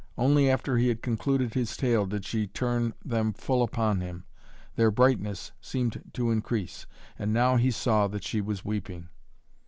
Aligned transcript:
Only 0.17 0.49
after 0.49 0.77
he 0.79 0.87
had 0.87 1.03
concluded 1.03 1.53
his 1.53 1.77
tale 1.77 2.07
did 2.07 2.25
she 2.25 2.47
turn 2.47 2.95
them 3.05 3.33
full 3.33 3.61
upon 3.61 4.01
him. 4.01 4.23
Their 4.75 4.89
brightness 4.89 5.51
seemed 5.61 6.09
to 6.13 6.31
increase, 6.31 6.87
and 7.19 7.31
now 7.31 7.55
he 7.57 7.69
saw 7.69 8.07
that 8.07 8.23
she 8.23 8.41
was 8.41 8.65
weeping. 8.65 9.09